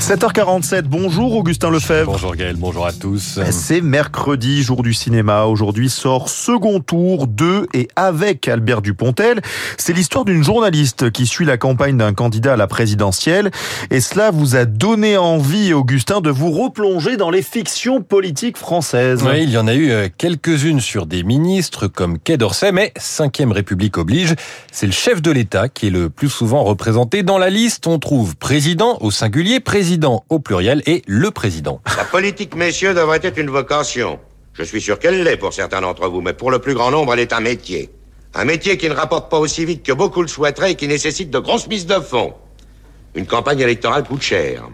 7h47, 0.00 0.82
bonjour 0.82 1.36
Augustin 1.36 1.70
Lefebvre. 1.70 2.12
Bonjour 2.12 2.34
Gaël, 2.34 2.56
bonjour 2.56 2.86
à 2.86 2.92
tous. 2.92 3.40
C'est 3.50 3.82
mercredi, 3.82 4.62
jour 4.62 4.82
du 4.82 4.94
cinéma. 4.94 5.44
Aujourd'hui 5.44 5.90
sort 5.90 6.30
second 6.30 6.80
tour 6.80 7.26
de 7.26 7.66
et 7.74 7.88
avec 7.94 8.48
Albert 8.48 8.80
Dupontel. 8.80 9.40
C'est 9.76 9.92
l'histoire 9.92 10.24
d'une 10.24 10.42
journaliste 10.42 11.10
qui 11.10 11.26
suit 11.26 11.44
la 11.44 11.58
campagne 11.58 11.98
d'un 11.98 12.14
candidat 12.14 12.54
à 12.54 12.56
la 12.56 12.66
présidentielle. 12.66 13.50
Et 13.90 14.00
cela 14.00 14.30
vous 14.30 14.56
a 14.56 14.64
donné 14.64 15.18
envie, 15.18 15.74
Augustin, 15.74 16.20
de 16.20 16.30
vous 16.30 16.52
replonger 16.52 17.16
dans 17.16 17.30
les 17.30 17.42
fictions 17.42 18.00
politiques 18.00 18.56
françaises. 18.56 19.22
Oui, 19.26 19.42
il 19.42 19.50
y 19.50 19.58
en 19.58 19.66
a 19.66 19.74
eu 19.74 19.90
euh, 19.90 20.08
quelques-unes 20.16 20.80
sur 20.80 21.04
des 21.06 21.22
ministres 21.22 21.86
comme 21.86 22.18
Quai 22.18 22.38
d'Orsay, 22.38 22.72
mais 22.72 22.92
5ème 22.98 23.52
République 23.52 23.98
oblige. 23.98 24.34
C'est 24.72 24.86
le 24.86 24.92
chef 24.92 25.20
de 25.20 25.30
l'État 25.30 25.68
qui 25.68 25.88
est 25.88 25.90
le 25.90 26.08
plus 26.08 26.30
souvent 26.30 26.62
représenté. 26.62 27.22
Dans 27.22 27.38
la 27.38 27.50
liste, 27.50 27.86
on 27.86 27.98
trouve 27.98 28.36
président 28.36 28.96
au 29.00 29.10
singulier, 29.10 29.60
président 29.60 29.87
au 30.28 30.38
pluriel 30.38 30.82
et 30.86 31.02
le 31.06 31.30
président. 31.30 31.80
La 31.96 32.04
politique, 32.04 32.54
messieurs, 32.54 32.94
devrait 32.94 33.20
être 33.22 33.38
une 33.38 33.50
vocation. 33.50 34.18
Je 34.52 34.62
suis 34.62 34.80
sûr 34.80 34.98
qu'elle 34.98 35.22
l'est 35.22 35.36
pour 35.36 35.52
certains 35.52 35.80
d'entre 35.80 36.08
vous, 36.08 36.20
mais 36.20 36.32
pour 36.34 36.50
le 36.50 36.58
plus 36.58 36.74
grand 36.74 36.90
nombre, 36.90 37.14
elle 37.14 37.20
est 37.20 37.32
un 37.32 37.40
métier. 37.40 37.90
Un 38.34 38.44
métier 38.44 38.76
qui 38.76 38.88
ne 38.88 38.94
rapporte 38.94 39.30
pas 39.30 39.38
aussi 39.38 39.64
vite 39.64 39.82
que 39.82 39.92
beaucoup 39.92 40.20
le 40.20 40.28
souhaiteraient 40.28 40.72
et 40.72 40.74
qui 40.74 40.88
nécessite 40.88 41.30
de 41.30 41.38
grosses 41.38 41.68
mises 41.68 41.86
de 41.86 42.00
fonds. 42.00 42.34
Une 43.14 43.26
campagne 43.26 43.60
électorale 43.60 44.04
coûte 44.04 44.22
cher. 44.22 44.64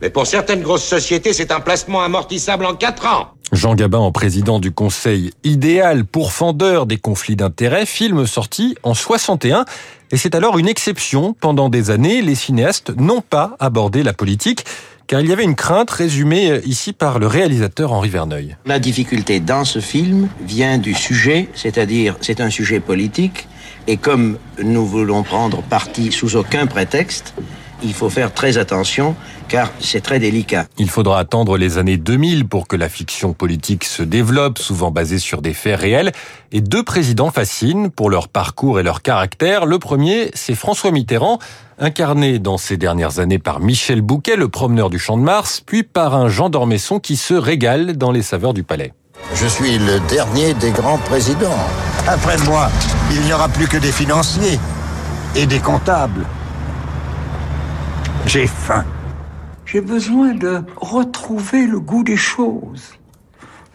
Mais 0.00 0.10
pour 0.10 0.26
certaines 0.26 0.62
grosses 0.62 0.84
sociétés, 0.84 1.32
c'est 1.32 1.52
un 1.52 1.60
placement 1.60 2.02
amortissable 2.02 2.64
en 2.64 2.74
quatre 2.74 3.06
ans. 3.06 3.33
Jean 3.52 3.74
Gabin 3.74 3.98
en 3.98 4.10
président 4.10 4.58
du 4.58 4.72
Conseil 4.72 5.32
idéal 5.44 6.04
pour 6.04 6.32
fendeur 6.32 6.86
des 6.86 6.96
conflits 6.96 7.36
d'intérêts, 7.36 7.86
film 7.86 8.26
sorti 8.26 8.74
en 8.82 8.94
61. 8.94 9.64
Et 10.10 10.16
c'est 10.16 10.34
alors 10.34 10.58
une 10.58 10.68
exception. 10.68 11.34
Pendant 11.40 11.68
des 11.68 11.90
années, 11.90 12.22
les 12.22 12.34
cinéastes 12.34 12.92
n'ont 12.96 13.20
pas 13.20 13.56
abordé 13.60 14.02
la 14.02 14.12
politique 14.12 14.64
car 15.06 15.20
il 15.20 15.28
y 15.28 15.32
avait 15.32 15.44
une 15.44 15.54
crainte 15.54 15.90
résumée 15.90 16.60
ici 16.64 16.92
par 16.92 17.18
le 17.18 17.26
réalisateur 17.26 17.92
Henri 17.92 18.08
Verneuil. 18.08 18.56
La 18.64 18.78
difficulté 18.78 19.40
dans 19.40 19.64
ce 19.64 19.80
film 19.80 20.28
vient 20.40 20.78
du 20.78 20.94
sujet, 20.94 21.48
c'est-à-dire 21.54 22.16
c'est 22.20 22.40
un 22.40 22.50
sujet 22.50 22.80
politique, 22.80 23.46
et 23.86 23.98
comme 23.98 24.38
nous 24.62 24.86
voulons 24.86 25.22
prendre 25.22 25.62
parti 25.62 26.10
sous 26.10 26.36
aucun 26.36 26.66
prétexte, 26.66 27.34
il 27.84 27.94
faut 27.94 28.10
faire 28.10 28.32
très 28.32 28.58
attention 28.58 29.14
car 29.48 29.70
c'est 29.78 30.00
très 30.00 30.18
délicat. 30.18 30.66
Il 30.78 30.90
faudra 30.90 31.18
attendre 31.18 31.56
les 31.56 31.78
années 31.78 31.96
2000 31.96 32.48
pour 32.48 32.66
que 32.66 32.76
la 32.76 32.88
fiction 32.88 33.32
politique 33.34 33.84
se 33.84 34.02
développe, 34.02 34.58
souvent 34.58 34.90
basée 34.90 35.18
sur 35.18 35.42
des 35.42 35.54
faits 35.54 35.78
réels. 35.78 36.12
Et 36.50 36.60
deux 36.60 36.82
présidents 36.82 37.30
fascinent 37.30 37.90
pour 37.90 38.10
leur 38.10 38.28
parcours 38.28 38.80
et 38.80 38.82
leur 38.82 39.02
caractère. 39.02 39.66
Le 39.66 39.78
premier, 39.78 40.30
c'est 40.34 40.54
François 40.54 40.90
Mitterrand, 40.90 41.38
incarné 41.78 42.38
dans 42.38 42.56
ces 42.56 42.76
dernières 42.76 43.18
années 43.18 43.38
par 43.38 43.60
Michel 43.60 44.00
Bouquet, 44.00 44.36
le 44.36 44.48
promeneur 44.48 44.90
du 44.90 44.98
Champ 44.98 45.18
de 45.18 45.22
Mars, 45.22 45.62
puis 45.64 45.82
par 45.82 46.14
un 46.14 46.28
Jean 46.28 46.48
d'Ormesson 46.48 46.98
qui 47.00 47.16
se 47.16 47.34
régale 47.34 47.96
dans 47.96 48.10
les 48.10 48.22
saveurs 48.22 48.54
du 48.54 48.62
palais. 48.62 48.92
Je 49.34 49.46
suis 49.46 49.78
le 49.78 50.00
dernier 50.08 50.54
des 50.54 50.70
grands 50.70 50.98
présidents. 50.98 51.66
Après 52.06 52.36
moi, 52.38 52.70
il 53.10 53.20
n'y 53.22 53.32
aura 53.32 53.48
plus 53.48 53.68
que 53.68 53.76
des 53.76 53.92
financiers 53.92 54.58
et 55.34 55.46
des 55.46 55.58
comptables. 55.58 56.26
J'ai 58.26 58.46
faim. 58.46 58.84
J'ai 59.66 59.80
besoin 59.80 60.34
de 60.34 60.62
retrouver 60.76 61.66
le 61.66 61.78
goût 61.78 62.02
des 62.02 62.16
choses. 62.16 62.94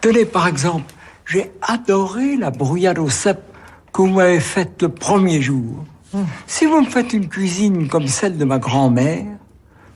Tenez, 0.01 0.25
par 0.25 0.47
exemple, 0.47 0.93
j'ai 1.25 1.51
adoré 1.61 2.35
la 2.35 2.49
brouillade 2.49 2.99
au 2.99 3.09
cèpe 3.09 3.43
que 3.93 4.01
vous 4.01 4.07
m'avez 4.07 4.39
faite 4.39 4.81
le 4.81 4.89
premier 4.89 5.41
jour. 5.41 5.85
Si 6.47 6.65
vous 6.65 6.81
me 6.81 6.89
faites 6.89 7.13
une 7.13 7.27
cuisine 7.29 7.87
comme 7.87 8.07
celle 8.07 8.37
de 8.37 8.45
ma 8.45 8.57
grand-mère, 8.57 9.25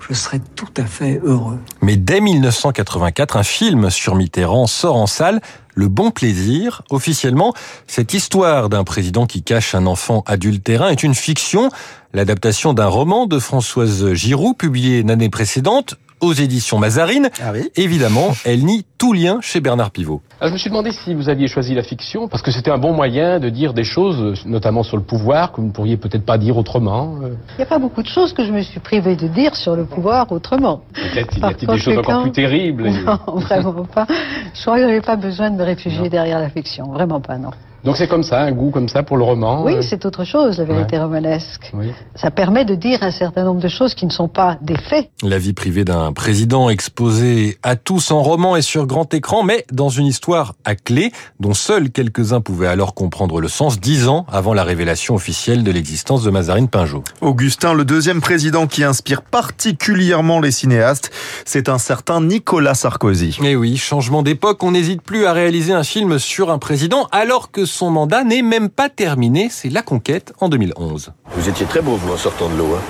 je 0.10 0.14
serais 0.14 0.42
tout 0.56 0.74
à 0.78 0.86
fait 0.86 1.20
heureux. 1.24 1.60
Mais 1.82 1.96
dès 1.96 2.20
1984, 2.20 3.38
un 3.38 3.44
film 3.44 3.90
sur 3.90 4.16
Mitterrand 4.16 4.68
sort 4.68 4.96
en 4.96 5.08
salle, 5.08 5.42
Le 5.76 5.88
Bon 5.88 6.12
Plaisir. 6.12 6.84
Officiellement, 6.90 7.54
cette 7.88 8.14
histoire 8.14 8.70
d'un 8.70 8.84
président 8.84 9.26
qui 9.26 9.44
cache 9.44 9.76
un 9.76 9.86
enfant 9.86 10.24
adultérin 10.26 10.90
est 10.90 11.04
une 11.04 11.16
fiction, 11.16 11.70
l'adaptation 12.14 12.74
d'un 12.74 12.88
roman 12.88 13.26
de 13.26 13.40
Françoise 13.40 14.14
Giroud, 14.14 14.58
publié 14.58 15.04
l'année 15.04 15.30
précédente 15.30 15.96
aux 16.24 16.34
éditions 16.34 16.80
Mazarine. 16.80 17.30
Ah 17.42 17.52
oui 17.54 17.70
Évidemment, 17.76 18.30
elle 18.46 18.64
nie 18.64 18.86
tout 18.98 19.12
lien 19.14 19.40
chez 19.42 19.60
Bernard 19.60 19.92
Pivot. 19.92 20.22
Alors, 20.40 20.50
je 20.50 20.54
me 20.54 20.58
suis 20.58 20.70
demandé 20.70 20.92
si 20.92 21.14
vous 21.14 21.28
aviez 21.30 21.48
choisi 21.48 21.76
la 21.76 21.84
fiction, 21.84 22.28
parce 22.30 22.42
que 22.42 22.52
c'était 22.52 22.72
un 22.72 22.78
bon 22.78 22.94
moyen 22.94 23.40
de 23.40 23.50
dire 23.50 23.74
des 23.74 23.84
choses, 23.84 24.46
notamment 24.46 24.84
sur 24.84 24.96
le 24.98 25.04
pouvoir, 25.04 25.52
que 25.52 25.60
vous 25.60 25.68
ne 25.68 25.72
pourriez 25.72 25.98
peut-être 25.98 26.26
pas 26.26 26.38
dire 26.38 26.58
autrement. 26.58 27.18
euh. 27.22 27.34
Il 27.52 27.58
n'y 27.58 27.64
a 27.64 27.68
pas 27.68 27.80
beaucoup 27.80 28.02
de 28.02 28.08
choses 28.08 28.32
que 28.34 28.46
je 28.46 28.52
me 28.52 28.62
suis 28.62 28.80
privée 28.80 29.16
de 29.18 29.28
dire 29.28 29.56
sur 29.56 29.76
le 29.76 29.84
pouvoir 29.86 30.32
autrement. 30.32 30.82
Peut-être 30.94 31.36
il 31.36 31.42
y 31.44 31.46
a-t-il 31.46 31.68
des 31.68 31.78
choses 31.78 31.98
encore 31.98 32.24
plus 32.24 32.32
terribles. 32.32 32.90
Non, 33.06 33.20
vraiment 33.40 33.84
pas. 33.86 34.08
Je 34.54 34.62
crois 34.62 34.76
que 34.76 34.82
je 34.82 34.88
n'avais 34.88 35.02
pas 35.02 35.18
besoin 35.18 35.52
de 35.52 35.58
me 35.58 35.64
réfugier 35.64 36.10
derrière 36.10 36.40
la 36.40 36.50
fiction. 36.50 36.86
Vraiment 36.94 37.20
pas, 37.20 37.38
non. 37.38 37.52
Donc 37.84 37.98
c'est 37.98 38.08
comme 38.08 38.24
ça, 38.24 38.40
un 38.40 38.54
goût 38.54 38.72
comme 38.72 38.88
ça 38.88 39.04
pour 39.04 39.18
le 39.18 39.24
roman. 39.24 39.64
Oui, 39.66 39.74
euh. 39.74 39.82
c'est 39.82 40.06
autre 40.06 40.24
chose, 40.24 40.58
la 40.58 40.64
vérité 40.64 40.98
romanesque. 40.98 41.70
Oui. 41.74 41.92
Ça 42.16 42.32
permet 42.32 42.64
de 42.64 42.76
dire 42.76 43.04
un 43.04 43.12
certain 43.12 43.44
nombre 43.44 43.60
de 43.60 43.68
choses 43.68 43.94
qui 43.94 44.06
ne 44.06 44.12
sont 44.12 44.30
pas 44.30 44.58
des 44.62 44.78
faits. 44.78 45.10
La 45.22 45.38
vie 45.38 45.52
privée 45.52 45.84
d'un 45.84 46.14
président 46.14 46.70
exposée 46.70 47.58
à 47.62 47.76
tous 47.76 48.12
en 48.12 48.22
roman 48.24 48.56
et 48.56 48.62
sur 48.62 48.88
grand 48.88 49.14
écran, 49.14 49.44
mais 49.44 49.66
dans 49.74 49.90
une 49.90 50.06
histoire 50.06 50.54
à 50.64 50.76
clé 50.76 51.12
dont 51.42 51.54
seuls 51.54 51.90
quelques-uns 51.90 52.40
pouvaient 52.40 52.68
alors 52.68 52.94
comprendre 52.94 53.42
le 53.42 53.50
sens 53.50 53.82
dix 53.82 54.08
ans 54.08 54.26
avant 54.32 54.54
la 54.54 54.64
révélation 54.64 55.16
officielle 55.16 55.64
de 55.64 55.72
l'existence 55.72 56.24
de 56.24 56.30
Mazarine 56.30 56.70
Pinjot. 56.70 57.04
Augustin, 57.20 57.74
le 57.74 57.84
deuxième 57.84 58.22
président 58.22 58.66
qui 58.66 58.86
inspire 58.86 59.22
particulièrement 59.22 60.40
les 60.40 60.52
cinéastes, 60.52 61.12
c'est 61.44 61.68
un 61.68 61.80
certain 61.80 62.22
Nicolas 62.22 62.76
Sarkozy. 62.76 63.38
Et 63.44 63.52
Eh 63.52 63.56
oui, 63.58 63.76
changement 63.76 64.24
d'époque, 64.24 64.64
on 64.64 64.72
n'hésite 64.72 65.02
plus 65.02 65.26
à 65.26 65.34
réaliser 65.34 65.74
un 65.74 65.84
film 65.84 66.18
sur 66.18 66.50
un 66.50 66.60
président 66.60 67.08
alors 67.12 67.52
que 67.52 67.66
son 67.74 67.90
mandat 67.90 68.24
n'est 68.24 68.44
même 68.44 68.70
pas 68.70 68.88
terminé, 68.90 69.50
c'est 69.52 69.70
La 69.70 69.82
Conquête 69.82 70.32
en 70.40 70.48
2011. 70.48 71.12
Vous 71.36 71.50
étiez 71.50 71.66
très 71.66 71.82
beau, 71.82 71.96
vous, 71.96 72.14
en 72.14 72.18
sortant 72.18 72.48
de 72.50 72.56
l'eau. 72.56 72.76
Hein. 72.78 72.82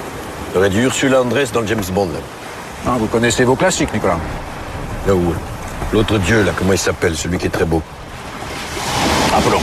Vous 0.52 0.60
aurez 0.60 0.70
du 0.70 0.82
Ursula 0.84 1.22
Andress 1.22 1.52
dans 1.54 1.62
le 1.62 1.68
James 1.68 1.84
Bond. 1.94 2.08
Là. 2.08 2.20
Ah, 2.86 2.98
vous 3.00 3.08
connaissez 3.08 3.46
vos 3.46 3.56
classiques, 3.56 3.94
Nicolas. 3.94 4.20
Là 5.08 5.16
où 5.16 5.34
L'autre 5.94 6.18
dieu, 6.18 6.44
là, 6.44 6.52
comment 6.58 6.74
il 6.74 6.78
s'appelle, 6.78 7.16
celui 7.16 7.38
qui 7.38 7.46
est 7.48 7.50
très 7.50 7.64
beau 7.66 7.82
Apollon. 9.34 9.60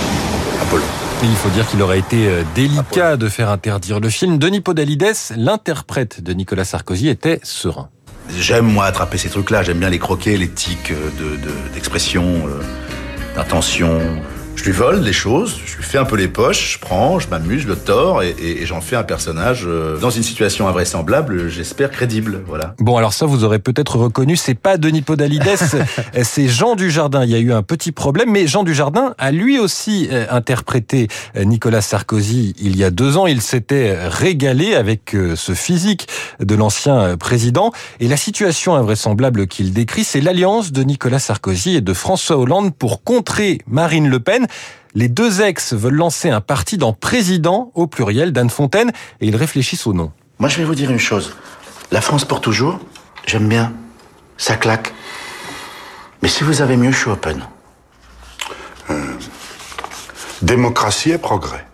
Apollon. 0.62 0.84
Et 1.22 1.26
il 1.26 1.36
faut 1.36 1.50
dire 1.50 1.66
qu'il 1.69 1.82
aurait 1.82 1.98
été 1.98 2.26
euh, 2.28 2.42
délicat 2.54 3.16
de 3.19 3.28
faire 3.28 3.50
interdire 3.50 4.00
le 4.00 4.09
film. 4.09 4.38
Denis 4.38 4.60
Podalides, 4.62 5.12
l'interprète 5.36 6.22
de 6.22 6.32
Nicolas 6.32 6.64
Sarkozy, 6.64 7.09
était 7.09 7.41
serein. 7.42 7.91
J'aime 8.38 8.64
moi 8.66 8.86
attraper 8.86 9.19
ces 9.19 9.28
trucs-là, 9.28 9.62
j'aime 9.62 9.78
bien 9.80 9.91
les 9.91 9.98
croquer, 9.98 10.38
les 10.38 10.48
tics 10.48 10.92
euh, 10.92 11.10
de- 11.19 11.36
de- 11.36 11.75
d'expression, 11.75 12.25
euh, 12.47 12.62
d'intention. 13.36 14.00
Je 14.60 14.66
lui 14.66 14.72
vole 14.72 15.03
des 15.03 15.15
choses, 15.15 15.59
je 15.65 15.76
lui 15.78 15.82
fais 15.82 15.97
un 15.97 16.04
peu 16.04 16.16
les 16.16 16.28
poches, 16.28 16.75
je 16.75 16.78
prends, 16.81 17.19
je 17.19 17.28
m'amuse, 17.28 17.62
je 17.62 17.66
le 17.69 17.76
tords 17.76 18.22
et, 18.22 18.28
et- 18.38 18.60
et 18.60 18.66
j'en 18.66 18.82
fais 18.82 18.94
un 18.94 19.03
personnage 19.04 19.65
euh, 19.66 19.97
dans 19.98 20.10
une 20.10 20.22
situation 20.22 20.69
invraisemblable, 20.69 21.48
j'espère 21.48 21.91
crédible, 21.91 22.43
voilà. 22.47 22.75
Bon, 22.78 22.98
alors 22.98 23.15
ça, 23.15 23.25
vous 23.25 23.43
aurez 23.43 23.59
peut-être 23.59 23.97
reconnu, 23.97 24.37
c'est 24.37 24.54
pas 24.54 24.76
Denis 24.76 25.00
Podalides, 25.00 25.48
c'est 26.25 26.48
Jean 26.48 26.75
Dujardin. 26.76 27.25
Il 27.25 27.31
y 27.31 27.34
a 27.34 27.38
eu 27.38 27.54
un 27.54 27.62
petit 27.62 27.91
problème, 27.91 28.31
mais 28.31 28.47
Jean 28.47 28.62
Dujardin 28.62 29.15
a 29.16 29.31
lui 29.31 29.59
aussi 29.59 30.09
euh, 30.12 30.26
interprété 30.31 31.09
euh, 31.38 31.44
Nicolas 31.44 31.81
Sarkozy 31.81 32.54
il 32.60 32.77
y 32.77 32.84
a 32.84 32.91
deux 32.91 33.16
ans. 33.16 33.27
Il 33.27 33.41
s'était 33.41 33.97
régalé 33.98 34.75
avec 34.75 35.15
euh, 35.15 35.37
ce 35.37 35.54
physique 35.54 36.06
de 36.38 36.54
l'ancien 36.54 36.98
euh, 37.00 37.16
président. 37.16 37.72
Et 37.98 38.09
la 38.09 38.19
situation 38.19 38.75
invraisemblable 38.75 39.47
qu'il 39.47 39.72
décrit, 39.72 40.04
c'est 40.04 40.21
l'alliance 40.21 40.71
de 40.71 40.82
Nicolas 40.82 41.19
Sarkozy 41.19 41.77
et 41.77 41.81
de 41.81 41.94
François 41.94 42.37
Hollande 42.37 42.75
pour 42.75 43.03
contrer 43.04 43.59
Marine 43.66 44.09
Le 44.09 44.21
Pen. 44.21 44.47
Les 44.94 45.09
deux 45.09 45.41
ex 45.41 45.72
veulent 45.72 45.94
lancer 45.94 46.31
un 46.31 46.41
parti 46.41 46.77
dans 46.77 46.93
président 46.93 47.71
au 47.75 47.87
pluriel 47.87 48.33
d'Anne 48.33 48.50
Fontaine 48.50 48.91
et 49.21 49.27
ils 49.27 49.37
réfléchissent 49.37 49.86
au 49.86 49.92
nom. 49.92 50.13
Moi 50.39 50.48
je 50.48 50.57
vais 50.57 50.65
vous 50.65 50.74
dire 50.74 50.91
une 50.91 50.98
chose, 50.98 51.36
la 51.92 52.01
France 52.01 52.24
pour 52.24 52.41
toujours, 52.41 52.78
j'aime 53.27 53.48
bien, 53.48 53.72
ça 54.36 54.57
claque. 54.57 54.92
Mais 56.22 56.28
si 56.28 56.45
vous 56.45 56.60
avez 56.63 56.77
mieux, 56.77 56.92
je 56.92 56.98
suis 56.98 57.10
open. 57.10 57.42
Démocratie 60.42 61.10
et 61.10 61.19
progrès. 61.19 61.66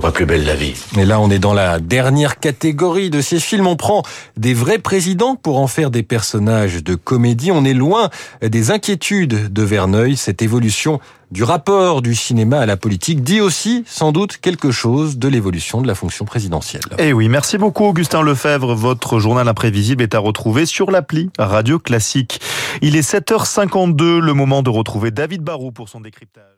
Pourquoi 0.00 0.12
pas 0.12 0.16
plus 0.16 0.24
belle 0.24 0.46
la 0.46 0.54
vie 0.54 0.72
Et 0.96 1.04
là, 1.04 1.20
on 1.20 1.28
est 1.28 1.38
dans 1.38 1.52
la 1.52 1.78
dernière 1.78 2.40
catégorie 2.40 3.10
de 3.10 3.20
ces 3.20 3.38
films. 3.38 3.66
On 3.66 3.76
prend 3.76 4.02
des 4.38 4.54
vrais 4.54 4.78
présidents 4.78 5.36
pour 5.36 5.58
en 5.58 5.66
faire 5.66 5.90
des 5.90 6.02
personnages 6.02 6.82
de 6.82 6.94
comédie. 6.94 7.50
On 7.52 7.66
est 7.66 7.74
loin 7.74 8.08
des 8.40 8.70
inquiétudes 8.70 9.52
de 9.52 9.62
Verneuil. 9.62 10.16
Cette 10.16 10.40
évolution 10.40 11.00
du 11.30 11.44
rapport 11.44 12.00
du 12.00 12.14
cinéma 12.14 12.60
à 12.60 12.64
la 12.64 12.78
politique 12.78 13.22
dit 13.22 13.42
aussi, 13.42 13.84
sans 13.86 14.10
doute, 14.10 14.38
quelque 14.38 14.70
chose 14.70 15.18
de 15.18 15.28
l'évolution 15.28 15.82
de 15.82 15.86
la 15.86 15.94
fonction 15.94 16.24
présidentielle. 16.24 16.82
Eh 16.98 17.12
oui, 17.12 17.28
merci 17.28 17.58
beaucoup 17.58 17.84
Augustin 17.84 18.22
Lefebvre. 18.22 18.74
Votre 18.74 19.18
journal 19.18 19.46
imprévisible 19.48 20.02
est 20.02 20.14
à 20.14 20.18
retrouver 20.18 20.64
sur 20.64 20.90
l'appli 20.90 21.28
Radio 21.38 21.78
Classique. 21.78 22.40
Il 22.80 22.96
est 22.96 23.06
7h52, 23.06 24.18
le 24.18 24.32
moment 24.32 24.62
de 24.62 24.70
retrouver 24.70 25.10
David 25.10 25.42
Barou 25.42 25.72
pour 25.72 25.90
son 25.90 26.00
décryptage. 26.00 26.56